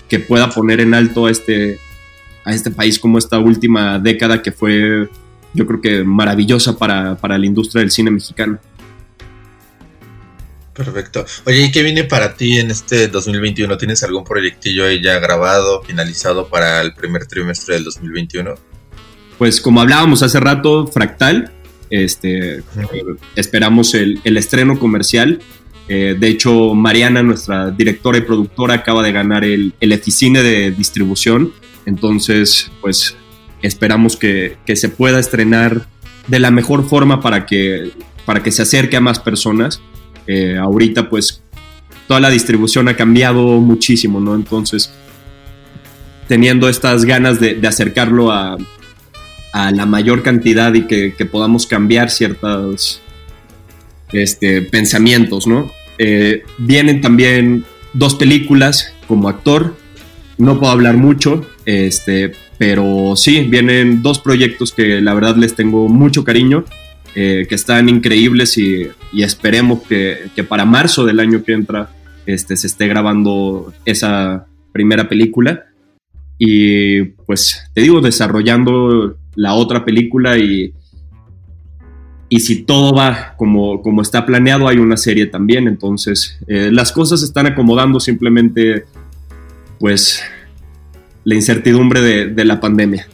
[0.09, 1.79] que pueda poner en alto a este,
[2.45, 5.09] a este país como esta última década que fue
[5.55, 8.59] yo creo que maravillosa para, para la industria del cine mexicano.
[10.79, 11.27] Perfecto.
[11.45, 13.77] Oye, ¿y qué viene para ti en este 2021?
[13.77, 18.55] ¿Tienes algún proyectillo ahí ya grabado, finalizado para el primer trimestre del 2021?
[19.39, 21.51] Pues como hablábamos hace rato, Fractal,
[21.91, 22.63] este,
[23.35, 25.41] esperamos el, estreno comercial.
[25.89, 30.71] Eh, de hecho, Mariana, nuestra directora y productora, acaba de ganar el, el Eficine de
[30.71, 31.53] distribución.
[31.87, 33.17] Entonces, pues
[33.63, 35.89] esperamos que, se pueda estrenar
[36.29, 37.91] de la mejor forma para que,
[38.25, 39.81] para que se acerque a más personas.
[40.61, 41.43] Ahorita pues
[42.09, 44.35] toda la distribución ha cambiado muchísimo, ¿no?
[44.35, 44.91] Entonces,
[46.27, 48.57] teniendo estas ganas de, acercarlo a,
[49.73, 53.03] la mayor cantidad y que, podamos cambiar ciertos
[54.13, 55.71] este, pensamientos, ¿no?
[55.99, 59.75] Eh, vienen también dos películas como actor,
[60.37, 65.89] no puedo hablar mucho, este, pero sí, vienen dos proyectos que la verdad les tengo
[65.89, 66.65] mucho cariño,
[67.21, 71.91] eh, que están increíbles y, esperemos que, para marzo del año que entra
[72.27, 75.65] este, se esté grabando esa primera película.
[76.39, 80.73] Y pues te digo, desarrollando la otra película y,
[82.29, 85.67] y si todo va como, como está planeado, hay una serie también.
[85.67, 88.85] Entonces, eh, las cosas se están acomodando simplemente,
[89.81, 90.23] pues
[91.25, 93.09] la incertidumbre de, la pandemia.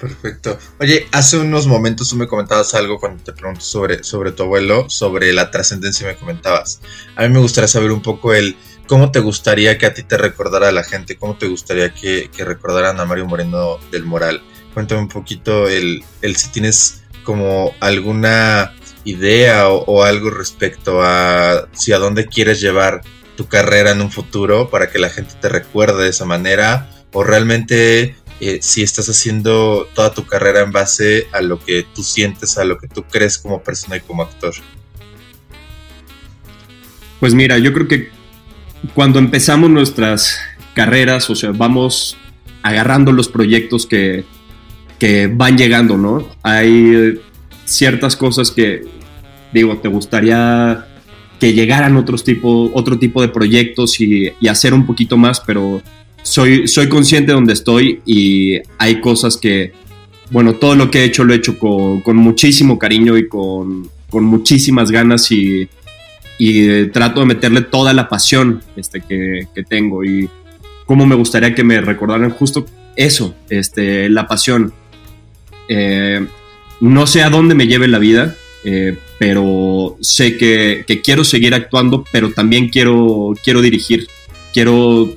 [0.00, 0.58] Perfecto.
[0.78, 4.88] Oye, hace unos momentos tú me comentabas algo cuando te pregunto sobre, sobre tu abuelo,
[4.88, 6.80] sobre la trascendencia me comentabas.
[7.16, 10.16] A mí me gustaría saber un poco el cómo te gustaría que a ti te
[10.16, 14.42] recordara la gente, cómo te gustaría que, recordaran a Mario Moreno del Moral.
[14.72, 21.68] Cuéntame un poquito el, el si tienes como alguna idea o, o, algo respecto a
[21.72, 23.02] si a dónde quieres llevar
[23.36, 27.24] tu carrera en un futuro para que la gente te recuerde de esa manera o
[27.24, 32.58] realmente eh, si estás haciendo toda tu carrera en base a lo que tú sientes,
[32.58, 34.54] a lo que tú crees como persona y como actor.
[37.20, 38.10] Pues mira, yo creo que
[38.94, 40.38] cuando empezamos nuestras
[40.74, 42.16] carreras, o sea, vamos
[42.62, 44.24] agarrando los proyectos que,
[44.98, 46.28] que van llegando, ¿no?
[46.42, 47.20] Hay
[47.64, 48.82] ciertas cosas que,
[49.52, 50.86] digo, te gustaría
[51.40, 55.82] que llegaran otros tipo, otro tipo de proyectos y, hacer un poquito más, pero
[56.22, 59.72] soy, soy consciente de donde estoy y hay cosas que,
[60.30, 64.90] bueno, todo lo que he hecho lo he hecho con, muchísimo cariño y con, muchísimas
[64.90, 65.68] ganas y,
[66.92, 70.28] trato de meterle toda la pasión este, que, tengo y
[70.86, 74.72] cómo me gustaría que me recordaran justo eso, este, la pasión.
[75.68, 76.26] Eh,
[76.80, 82.04] no sé a dónde me lleve la vida, eh, pero sé que, quiero seguir actuando,
[82.10, 84.08] pero también quiero, quiero dirigir,
[84.52, 85.14] quiero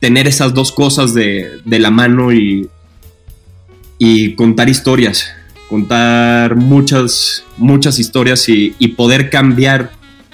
[0.00, 2.68] tener esas dos cosas de, la mano y,
[3.98, 5.30] y contar historias,
[5.68, 9.92] contar muchas, muchas historias y, poder cambiar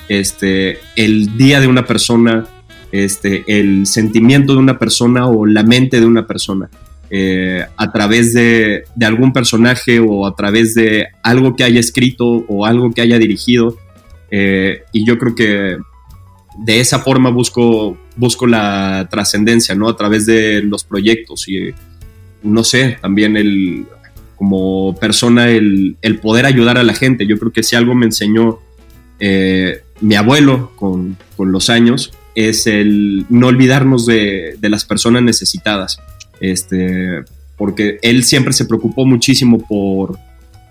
[0.09, 2.47] este, el día de una persona,
[2.93, 6.71] este, el sentimiento de una persona o la mente de una persona.
[7.09, 12.67] Eh, a través de, algún personaje o a través de algo que haya escrito o
[12.67, 13.77] algo que haya dirigido.
[14.31, 15.77] Eh, y yo creo que
[16.59, 19.89] de esa forma busco, busco la trascendencia, ¿no?
[19.89, 21.75] A través de los proyectos y,
[22.43, 23.87] no sé, también el,
[24.37, 27.27] como persona, el, poder ayudar a la gente.
[27.27, 28.59] Yo creo que si algo me enseñó
[29.21, 35.99] eh, mi abuelo con, los años, es el no olvidarnos de, de las personas necesitadas
[36.41, 37.25] este,
[37.57, 40.19] porque él siempre se preocupó muchísimo por,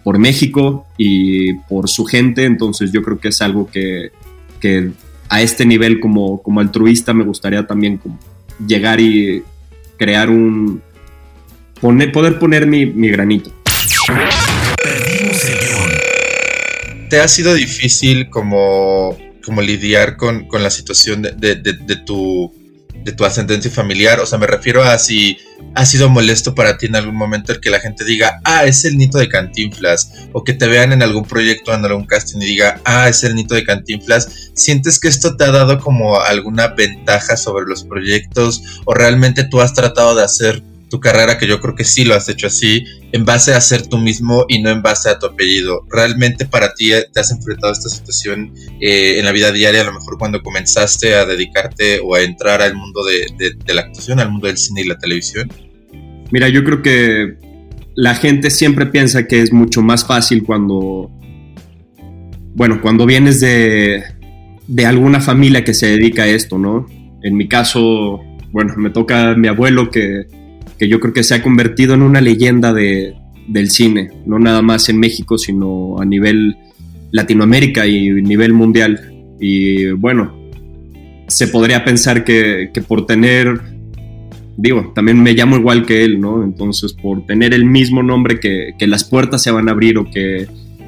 [0.03, 4.12] por México y por su gente, entonces yo creo que es algo que,
[4.60, 4.91] que
[5.29, 7.99] a este nivel como, como altruista me gustaría también
[8.65, 9.43] llegar y
[9.97, 10.81] crear un...
[11.81, 13.51] Poner, poder poner mi, mi granito.
[17.09, 22.51] ¿Te ha sido difícil como, como lidiar con, con la situación de, de, de, tu,
[23.06, 24.20] de tu ascendencia familiar?
[24.20, 25.38] O sea, me refiero a si
[25.76, 28.84] ha sido molesto para ti en algún momento el que la gente diga, ah, es
[28.84, 32.46] el Nito de Cantinflas, o que te vean en algún proyecto, en algún casting y
[32.46, 36.70] diga, ah, es el Nito de Cantinflas, ¿sientes que esto te ha dado como alguna
[36.70, 41.60] ventaja sobre los proyectos o realmente tú has tratado de hacer tu carrera, que yo
[41.60, 44.69] creo que sí lo has hecho así, en base a ser tú mismo y no
[44.69, 45.86] en base a tu apellido.
[45.91, 49.86] ¿Realmente para ti te has enfrentado a esta situación eh, en la vida diaria, a
[49.86, 54.19] lo mejor cuando comenzaste a dedicarte o a entrar al mundo de, de la actuación,
[54.19, 55.52] al mundo del cine y la televisión?
[56.32, 57.38] Mira, yo creo que
[57.95, 61.10] la gente siempre piensa que es mucho más fácil cuando,
[62.54, 64.04] bueno, cuando vienes de,
[64.67, 66.88] de alguna familia que se dedica a esto, ¿no?
[67.24, 68.21] En mi caso,
[68.52, 70.28] bueno, me toca mi abuelo que,
[70.77, 73.15] que yo creo que se ha convertido en una leyenda de,
[73.47, 76.57] del cine, no nada más en México, sino a nivel
[77.11, 79.13] Latinoamérica y nivel mundial.
[79.39, 80.33] Y bueno,
[81.27, 83.61] se podría pensar que, que por tener,
[84.57, 86.43] digo, también me llamo igual que él, ¿no?
[86.43, 90.09] Entonces, por tener el mismo nombre, que, que las puertas se van a abrir o
[90.09, 90.47] que,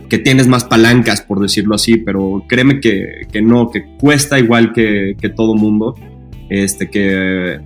[0.09, 5.15] que, tienes más palancas, por decirlo así, pero créeme que, no, que cuesta igual que
[5.35, 5.95] todo mundo,
[6.49, 7.59] este, que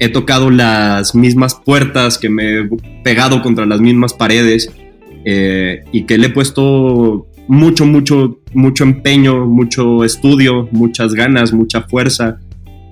[0.00, 2.68] he tocado las mismas puertas, que me he
[3.04, 4.72] pegado contra las mismas paredes
[5.26, 11.82] eh, y que le he puesto mucho, mucho, mucho empeño, mucho estudio, muchas ganas, mucha
[11.82, 12.38] fuerza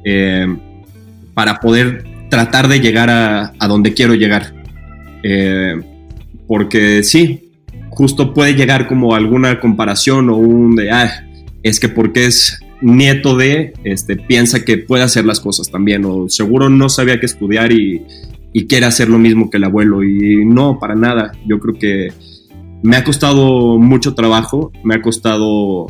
[0.04, 0.54] eh,
[1.32, 4.52] para poder tratar de llegar a, donde quiero llegar.
[5.22, 5.80] Eh,
[6.46, 7.52] porque sí,
[7.88, 11.26] justo puede llegar como alguna comparación o un de, ah,
[11.62, 16.28] es que porque es nieto de, este, piensa que puede hacer las cosas también, o
[16.28, 18.02] seguro no sabía qué estudiar y,
[18.52, 22.12] y quiere hacer lo mismo que el abuelo, y no, para nada, yo creo que
[22.82, 25.86] me ha costado mucho trabajo, me ha costado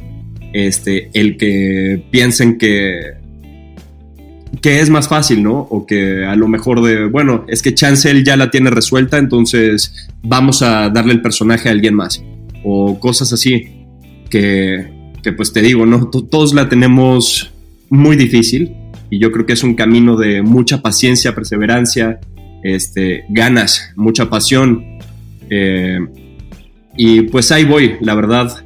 [0.52, 2.98] este, el que piensen que,
[4.62, 5.66] que es más fácil, ¿no?
[5.70, 10.08] O que a lo mejor de, bueno, es que Chancel ya la tiene resuelta, entonces
[10.22, 12.24] vamos a darle el personaje a alguien más.
[12.64, 13.86] O cosas así,
[14.30, 14.97] que,
[15.32, 15.84] pues te digo.
[16.30, 17.52] Todos la tenemos
[17.90, 18.72] muy difícil
[19.10, 22.20] y yo creo que es un camino de mucha paciencia, perseverancia,
[22.62, 24.84] este, ganas, mucha pasión.
[25.50, 25.98] Eh,
[26.96, 28.64] y pues ahí voy, la verdad.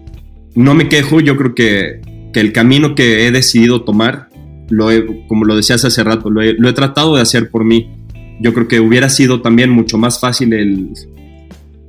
[0.54, 2.00] No me quejo, yo creo que,
[2.32, 4.28] que el camino que he decidido tomar,
[4.68, 4.88] lo
[5.28, 7.90] como lo decías hace rato, lo he, lo he tratado de hacer por mí.
[8.40, 10.90] Yo creo que hubiera sido también mucho más fácil el,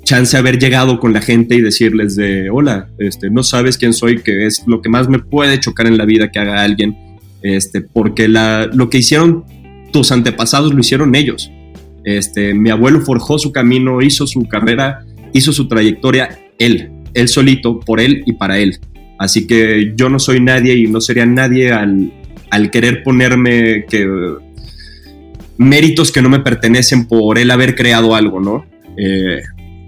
[0.03, 4.21] chance haber llegado con la gente y decirles de, hola, este, no sabes quién soy,
[4.21, 6.97] que es lo que más me puede chocar en la vida que haga alguien,
[7.41, 9.45] este, porque la, lo que hicieron
[9.91, 11.51] tus antepasados lo hicieron ellos.
[12.03, 17.79] Este, mi abuelo forjó su camino, hizo su carrera, hizo su trayectoria él, él solito,
[17.79, 18.79] por él y para él.
[19.19, 22.11] Así que yo no soy nadie y no sería nadie al,
[22.49, 24.07] al querer ponerme que
[25.57, 28.65] méritos que no me pertenecen por él haber creado algo, ¿no?
[28.97, 29.41] Eh,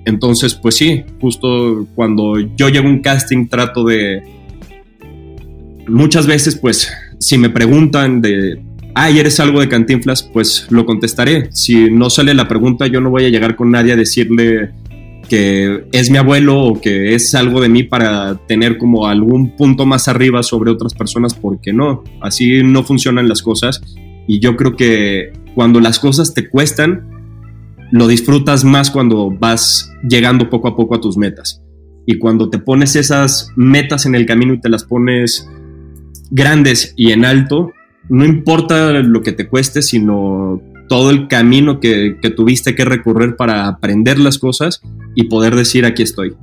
[0.05, 4.21] entonces, pues sí, justo cuando yo llego un casting trato de...
[5.87, 8.61] Muchas veces, pues, si me preguntan de,
[8.93, 11.49] ay, eres algo de Cantinflas, pues lo contestaré.
[11.51, 14.71] Si no sale la pregunta, yo no voy a llegar con nadie a decirle
[15.27, 19.85] que es mi abuelo o que es algo de mí para tener como algún punto
[19.85, 23.81] más arriba sobre otras personas, porque no, así no funcionan las cosas.
[24.27, 27.14] Y yo creo que cuando las cosas te cuestan,
[27.91, 31.61] lo disfrutas más cuando vas llegando poco a poco a tus metas.
[32.05, 35.49] Y cuando te pones esas metas en el camino y te las pones
[36.29, 37.71] grandes y en alto,
[38.09, 43.35] no importa lo que te cueste, sino todo el camino que, que tuviste que recorrer
[43.35, 44.81] para aprender las cosas
[45.15, 46.35] y poder decir aquí estoy.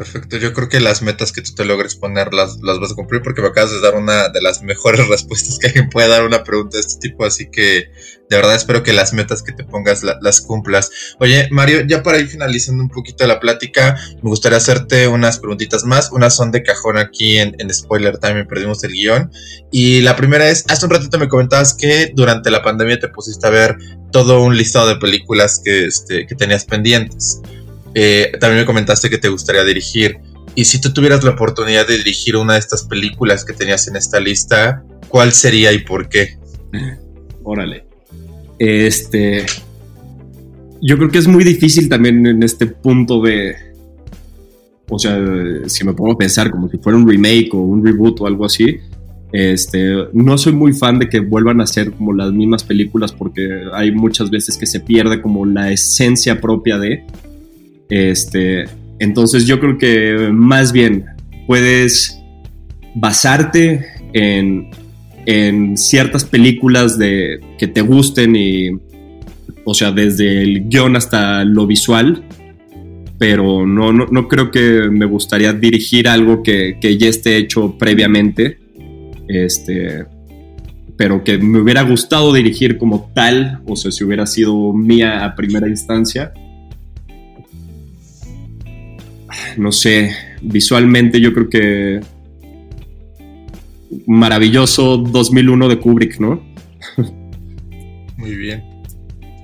[0.00, 2.94] Perfecto, yo creo que las metas que tú te logres poner las, las, vas a
[2.94, 6.22] cumplir porque me acabas de dar una de las mejores respuestas que alguien puede dar
[6.22, 7.90] a una pregunta de este tipo, así que
[8.30, 10.90] de verdad espero que las metas que te pongas las cumplas.
[11.18, 15.84] Oye, Mario, ya para ir finalizando un poquito la plática, me gustaría hacerte unas preguntitas
[15.84, 19.30] más, unas son de cajón aquí en, en Spoiler Time, perdimos el guion,
[19.70, 23.46] y la primera es, hace un ratito me comentabas que durante la pandemia te pusiste
[23.46, 23.76] a ver
[24.12, 27.42] todo un listado de películas que, este, que tenías pendientes.
[27.94, 30.18] Eh, también me comentaste que te gustaría dirigir.
[30.54, 33.96] Y si tú tuvieras la oportunidad de dirigir una de estas películas que tenías en
[33.96, 36.38] esta lista, ¿cuál sería y por qué?
[37.44, 37.86] Órale.
[38.58, 39.46] Este.
[40.82, 43.54] Yo creo que es muy difícil también en este punto de.
[44.88, 45.18] O sea,
[45.66, 48.44] si me pongo a pensar como si fuera un remake o un reboot o algo
[48.44, 48.78] así.
[49.32, 53.48] Este, no soy muy fan de que vuelvan a ser como las mismas películas porque
[53.72, 57.04] hay muchas veces que se pierde como la esencia propia de.
[57.90, 58.66] Este,
[59.00, 61.06] entonces yo creo que más bien
[61.46, 62.22] puedes
[62.94, 64.70] basarte en,
[65.26, 68.70] en ciertas películas de, que te gusten y,
[69.64, 72.22] o sea, desde el guion hasta lo visual,
[73.18, 78.58] pero no, no, creo que me gustaría dirigir algo que, que, ya esté hecho previamente,
[79.28, 80.06] este,
[80.96, 85.34] pero que me hubiera gustado dirigir como tal, o sea, si hubiera sido mía a
[85.34, 86.32] primera instancia
[89.56, 92.00] no sé, visualmente yo creo que
[94.06, 96.42] maravilloso 2001 de Kubrick, ¿no?
[98.16, 98.64] Muy bien,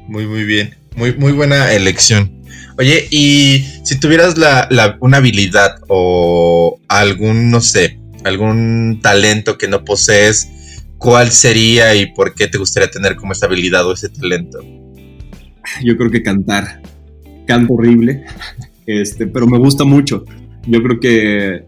[0.09, 0.75] muy, muy bien.
[0.97, 2.43] Muy, muy buena elección.
[2.79, 9.85] Oye, y si tuvieras la, una habilidad o algún, no sé, algún talento que no
[9.85, 10.49] posees,
[10.99, 14.59] ¿cuál sería y por qué te gustaría tener como esa habilidad o ese talento?
[15.83, 16.83] Yo creo que cantar.
[17.47, 18.25] Canto horrible,
[18.87, 20.25] este, pero me gusta mucho.
[20.67, 21.65] Yo creo que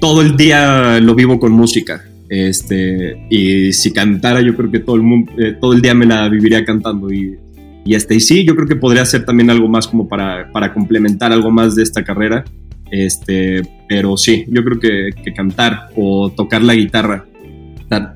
[0.00, 2.04] todo el día lo vivo con música.
[2.28, 6.06] Este, y si cantara, yo creo que todo el, mundo, eh, todo el día me
[6.06, 7.12] la viviría cantando.
[7.12, 7.38] Y,
[7.84, 10.74] y, este, y sí, yo creo que podría ser también algo más como para, para
[10.74, 12.44] complementar algo más de esta carrera.
[12.90, 17.24] Este, pero sí, yo creo que, que cantar o tocar la guitarra.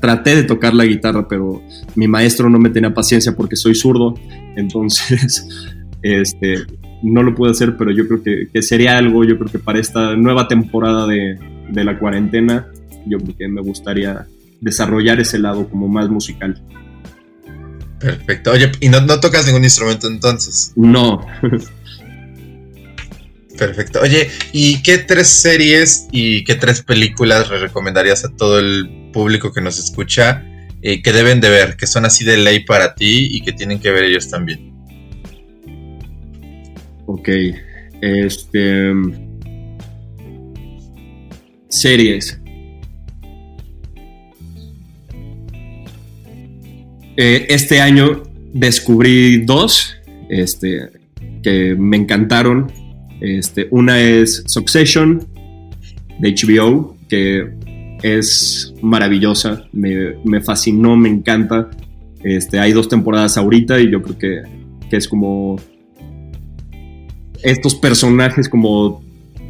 [0.01, 1.63] Traté de tocar la guitarra, pero
[1.95, 4.15] mi maestro no me tenía paciencia porque soy zurdo.
[4.57, 5.49] Entonces,
[6.03, 6.67] este,
[7.03, 9.79] no lo pude hacer, pero yo creo que, que sería algo, yo creo que para
[9.79, 11.39] esta nueva temporada de,
[11.71, 12.69] de la cuarentena,
[13.07, 14.27] yo creo que me gustaría
[14.61, 16.63] desarrollar ese lado como más musical.
[17.99, 18.51] Perfecto.
[18.53, 20.73] Oye, ¿y no, tocas ningún instrumento entonces?
[20.75, 21.25] No.
[23.59, 24.01] Perfecto.
[24.01, 29.53] Oye, ¿y qué tres series y qué tres películas le recomendarías a todo el público
[29.53, 30.45] que nos escucha
[30.81, 33.79] eh, que deben de ver, que son así de ley para ti y que tienen
[33.79, 34.72] que ver ellos también?
[37.13, 37.29] Ok.
[38.01, 38.93] Este.
[41.69, 42.41] Series.
[47.19, 48.23] Eh, este año
[48.55, 49.95] descubrí dos
[50.31, 50.89] este,
[51.43, 52.73] que me encantaron.
[53.21, 55.29] Este, una es Succession
[56.19, 57.51] de HBO, que
[58.03, 61.69] es maravillosa, me, fascinó, me encanta.
[62.25, 64.43] Este, hay dos temporadas ahorita y yo creo que,
[64.89, 65.59] que es como
[67.43, 69.03] estos personajes como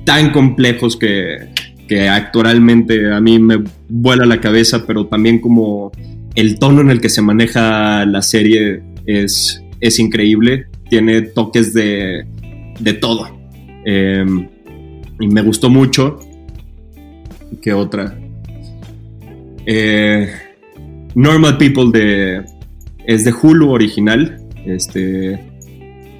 [0.04, 1.48] tan complejos que,
[1.88, 5.92] que actoralmente a mí me vuela la cabeza, pero también como
[6.34, 12.26] el tono en el que se maneja la serie es, es increíble, tiene toques de,
[12.80, 13.28] de todo.
[13.84, 14.48] Em,
[15.20, 16.18] y me gustó mucho.
[17.60, 18.18] ¿Qué otra?
[19.66, 20.28] Eh,
[21.14, 22.42] Normal People de,
[23.06, 24.38] es de Hulu original.
[24.64, 25.38] Este,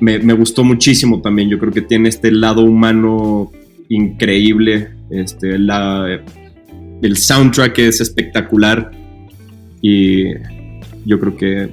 [0.03, 1.49] me, gustó muchísimo también.
[1.49, 3.53] Yo creo que tiene este lado humano
[3.89, 4.91] increíble.
[5.11, 6.21] Este, la,
[7.03, 8.91] el soundtrack es espectacular
[9.81, 10.25] y
[11.05, 11.71] yo creo que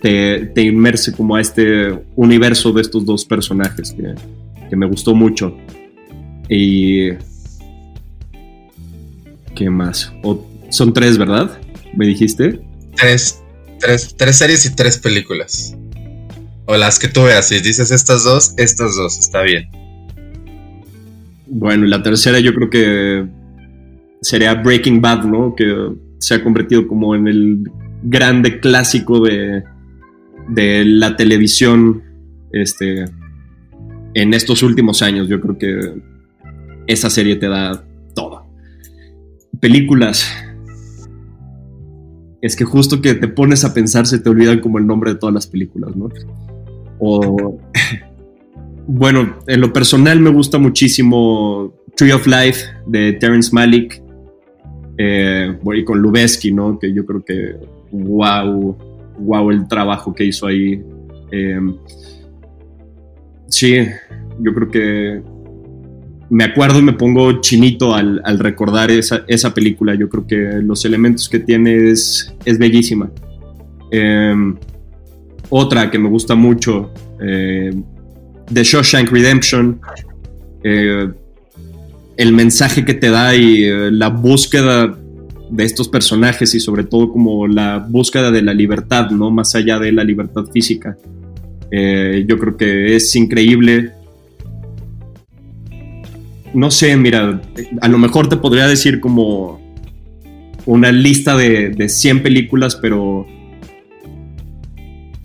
[0.00, 4.14] te, te inmerse como a este universo de estos dos personajes que,
[4.68, 5.56] que me gustó mucho.
[6.48, 7.10] Y...
[9.54, 10.12] ¿Qué más?
[10.70, 11.60] son tres, ¿verdad?
[11.94, 12.60] ¿Me dijiste?
[12.96, 13.40] Tres,
[13.78, 15.76] tres, tres series y tres películas.
[16.70, 17.48] O las que tú veas.
[17.48, 19.68] Si dices estas dos, estas dos, está bien.
[21.48, 23.26] Bueno, y la tercera yo creo que
[24.22, 25.56] sería Breaking Bad, ¿no?
[25.56, 25.66] Que
[26.20, 27.64] se ha convertido como en el
[28.04, 29.64] grande clásico de,
[30.48, 32.04] de la televisión
[32.52, 33.04] este,
[34.14, 35.26] en estos últimos años.
[35.28, 36.00] Yo creo que
[36.86, 38.46] esa serie te da todo.
[39.58, 40.24] Películas.
[42.40, 45.18] Es que justo que te pones a pensar se te olvidan como el nombre de
[45.18, 46.08] todas las películas, ¿no?
[47.00, 47.58] O...
[48.86, 54.02] Bueno, en lo personal me gusta muchísimo Tree of Life de Terrence Malick
[54.98, 56.78] eh, y con Lubeski, ¿no?
[56.78, 57.56] Que yo creo que,
[57.92, 58.76] wow,
[59.18, 60.82] wow el trabajo que hizo ahí.
[61.30, 61.76] Em,
[63.48, 63.86] sí,
[64.40, 65.22] yo creo que
[66.30, 69.94] me acuerdo y me pongo chinito al, recordar esa, película.
[69.94, 73.10] Yo creo que los elementos que tiene es, bellísima.
[73.90, 74.56] Em,
[75.50, 77.74] otra que me gusta mucho, eh,
[78.52, 79.80] The Shawshank Redemption.
[80.62, 81.08] Eh,
[82.16, 84.94] el mensaje que te da y eh, la búsqueda
[85.50, 89.30] de estos personajes y sobre todo como la búsqueda de la libertad, ¿no?
[89.30, 90.96] Más allá de la libertad física.
[91.70, 93.92] Eh, yo creo que es increíble.
[96.52, 97.40] No sé, mira,
[97.80, 99.60] a lo mejor te podría decir como
[100.66, 103.26] una lista de, de 100 películas, pero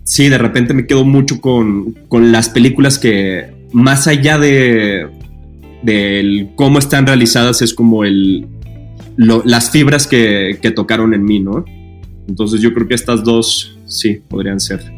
[0.06, 5.08] sí, de repente me quedo mucho con, con las películas que más allá de,
[5.82, 8.46] del cómo están realizadas es como el,
[9.16, 11.64] las fibras que, que, tocaron en mí, ¿no?
[12.28, 14.95] Entonces yo creo que estas dos sí podrían ser.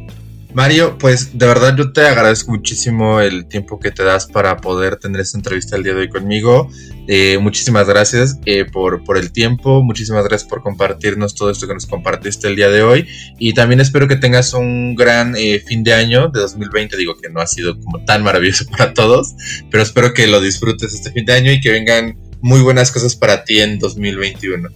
[0.54, 4.96] Mario, pues de verdad yo te agradezco muchísimo el tiempo que te das para poder
[4.96, 6.70] tener esta entrevista el día de hoy conmigo.
[7.06, 11.74] Eh, muchísimas gracias eh, por, por el tiempo, muchísimas gracias por compartirnos todo esto que
[11.74, 13.06] nos compartiste el día de hoy
[13.38, 17.30] y también espero que tengas un gran eh, fin de año de 2020, digo que
[17.30, 19.34] no ha sido como tan maravilloso para todos,
[19.70, 23.16] pero espero que lo disfrutes este fin de año y que vengan muy buenas cosas
[23.16, 24.68] para ti en 2021.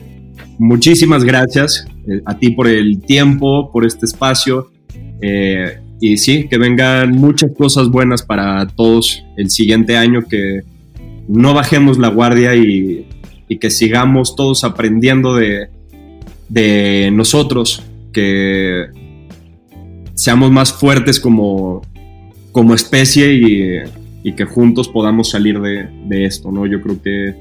[0.58, 1.84] Muchísimas gracias
[2.24, 4.71] a ti por el tiempo, por este espacio.
[6.00, 10.62] Y sí, que vengan muchas cosas buenas para todos el siguiente año, que
[11.28, 13.06] no bajemos la guardia y,
[13.60, 15.68] que sigamos todos aprendiendo de,
[16.48, 18.86] de nosotros, que
[20.14, 21.82] seamos más fuertes como,
[22.50, 23.84] como especie
[24.24, 26.66] y, que juntos podamos salir de, de, esto, ¿no?
[26.66, 27.34] Yo creo que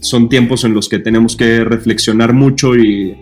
[0.00, 3.16] son tiempos en los que tenemos que reflexionar mucho y,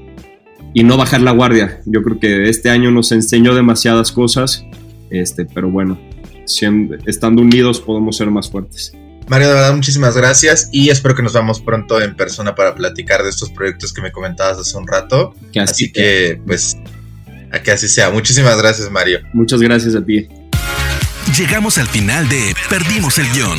[0.77, 1.81] y no bajar la guardia.
[1.87, 4.63] Yo creo que este año nos enseñó demasiadas cosas,
[5.09, 5.99] este, pero bueno,
[7.07, 8.93] estando unidos podemos ser más fuertes.
[9.27, 13.23] Mario, de verdad, muchísimas gracias y espero que nos vamos pronto en persona para platicar
[13.23, 15.35] de estos proyectos que me comentabas hace un rato.
[15.59, 16.77] así, que, pues,
[17.51, 18.11] a que así sea.
[18.11, 19.21] Muchísimas gracias, Mario.
[19.33, 20.29] Muchas gracias a ti.
[21.39, 23.59] Llegamos al final de Perdimos el guion.